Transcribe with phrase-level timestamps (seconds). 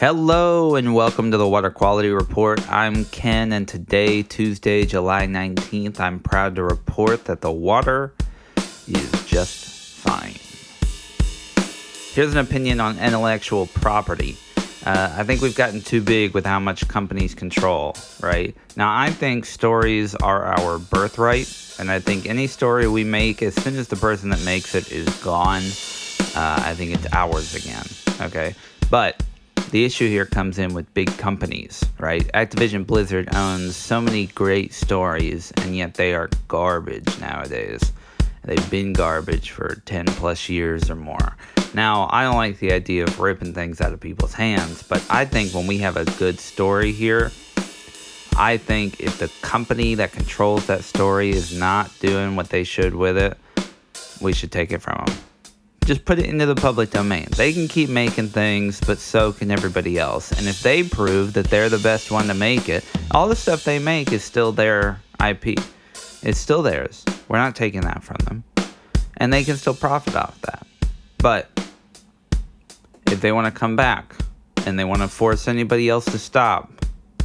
[0.00, 2.60] Hello and welcome to the Water Quality Report.
[2.70, 8.14] I'm Ken, and today, Tuesday, July 19th, I'm proud to report that the water
[8.86, 10.36] is just fine.
[12.14, 14.36] Here's an opinion on intellectual property.
[14.86, 18.54] Uh, I think we've gotten too big with how much companies control, right?
[18.76, 23.56] Now, I think stories are our birthright, and I think any story we make, as
[23.56, 25.62] soon as the person that makes it is gone,
[26.36, 27.84] uh, I think it's ours again,
[28.20, 28.54] okay?
[28.92, 29.24] But
[29.70, 32.26] the issue here comes in with big companies, right?
[32.32, 37.92] Activision Blizzard owns so many great stories, and yet they are garbage nowadays.
[38.44, 41.36] They've been garbage for 10 plus years or more.
[41.74, 45.26] Now, I don't like the idea of ripping things out of people's hands, but I
[45.26, 47.30] think when we have a good story here,
[48.36, 52.94] I think if the company that controls that story is not doing what they should
[52.94, 53.36] with it,
[54.22, 55.16] we should take it from them
[55.88, 57.26] just put it into the public domain.
[57.30, 60.30] They can keep making things, but so can everybody else.
[60.32, 63.64] And if they prove that they're the best one to make it, all the stuff
[63.64, 65.58] they make is still their IP.
[66.22, 67.06] It's still theirs.
[67.28, 68.44] We're not taking that from them.
[69.16, 70.66] And they can still profit off that.
[71.16, 71.48] But
[73.06, 74.14] if they want to come back
[74.66, 76.70] and they want to force anybody else to stop,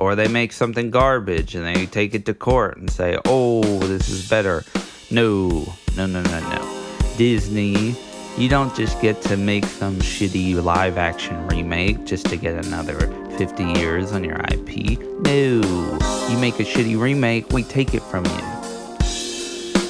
[0.00, 4.08] or they make something garbage and they take it to court and say, oh, this
[4.08, 4.64] is better.
[5.10, 6.84] No, no, no, no, no.
[7.18, 7.94] Disney
[8.38, 12.98] you don't just get to make some shitty live action remake just to get another
[13.38, 15.00] 50 years on your IP.
[15.22, 15.62] No.
[16.28, 18.40] You make a shitty remake, we take it from you.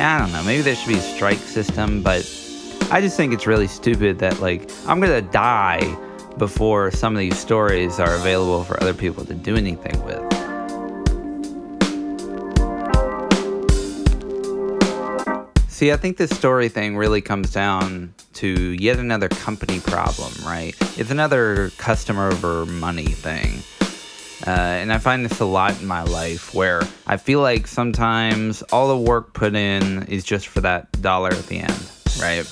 [0.00, 2.20] I don't know, maybe there should be a strike system, but
[2.90, 5.96] I just think it's really stupid that, like, I'm gonna die
[6.36, 10.41] before some of these stories are available for other people to do anything with.
[15.72, 20.74] See, I think this story thing really comes down to yet another company problem, right?
[20.98, 23.62] It's another customer over money thing.
[24.46, 28.60] Uh, and I find this a lot in my life where I feel like sometimes
[28.64, 32.44] all the work put in is just for that dollar at the end, right?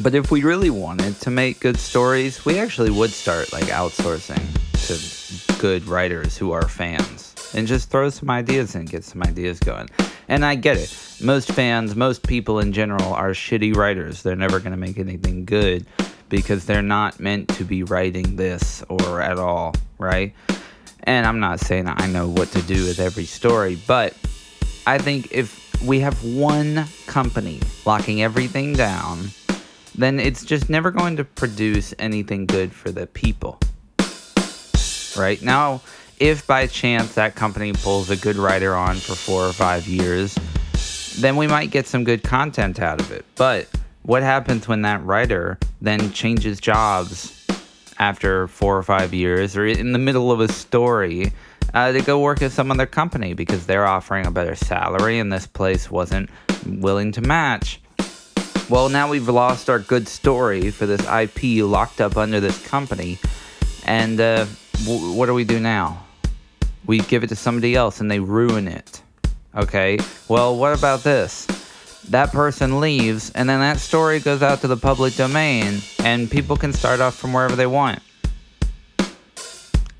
[0.00, 4.40] But if we really wanted to make good stories, we actually would start like outsourcing
[4.88, 9.58] to good writers who are fans and just throw some ideas in, get some ideas
[9.60, 9.88] going.
[10.28, 10.94] And I get it.
[11.20, 14.22] Most fans, most people in general are shitty writers.
[14.22, 15.86] They're never going to make anything good
[16.28, 20.32] because they're not meant to be writing this or at all, right?
[21.04, 24.14] And I'm not saying I know what to do with every story, but
[24.86, 29.30] I think if we have one company locking everything down,
[29.94, 33.58] then it's just never going to produce anything good for the people.
[35.18, 35.42] Right?
[35.42, 35.82] Now,
[36.20, 40.38] if by chance that company pulls a good writer on for four or five years,
[41.18, 43.24] then we might get some good content out of it.
[43.36, 43.68] But
[44.02, 47.36] what happens when that writer then changes jobs
[47.98, 51.32] after four or five years or in the middle of a story
[51.72, 55.32] uh, to go work at some other company because they're offering a better salary and
[55.32, 56.28] this place wasn't
[56.66, 57.80] willing to match?
[58.68, 63.18] Well, now we've lost our good story for this IP locked up under this company.
[63.84, 64.46] And uh,
[64.84, 66.04] w- what do we do now?
[66.90, 69.00] We give it to somebody else and they ruin it.
[69.54, 69.96] Okay,
[70.26, 71.46] well, what about this?
[72.08, 76.56] That person leaves, and then that story goes out to the public domain, and people
[76.56, 78.00] can start off from wherever they want.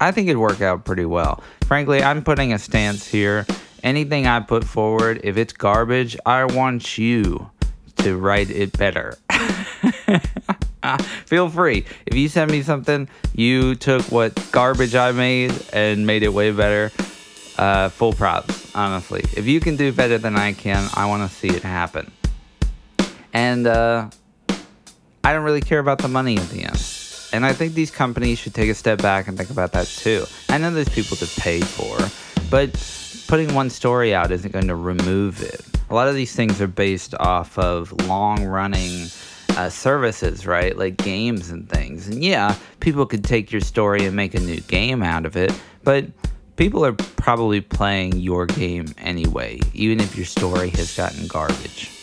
[0.00, 1.44] I think it'd work out pretty well.
[1.62, 3.46] Frankly, I'm putting a stance here.
[3.84, 7.52] Anything I put forward, if it's garbage, I want you
[7.98, 9.16] to write it better.
[11.26, 11.84] feel free.
[12.06, 16.50] If you send me something, you took what garbage I made and made it way
[16.52, 16.92] better.
[17.58, 19.20] Uh, full props, honestly.
[19.36, 22.10] If you can do better than I can, I want to see it happen.
[23.32, 24.08] And uh,
[25.22, 26.96] I don't really care about the money at the end.
[27.32, 30.24] And I think these companies should take a step back and think about that too.
[30.48, 31.98] I know there's people to pay for,
[32.50, 32.72] but
[33.28, 35.60] putting one story out isn't going to remove it.
[35.90, 39.08] A lot of these things are based off of long running
[39.60, 40.76] uh, services, right?
[40.76, 42.09] Like games and things.
[42.09, 45.52] And yeah, people could take your story and make a new game out of it,
[45.84, 46.06] but
[46.56, 52.00] people are probably playing your game anyway, even if your story has gotten garbage.